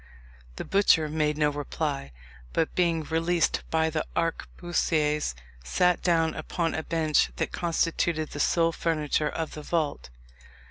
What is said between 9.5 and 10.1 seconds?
the vault.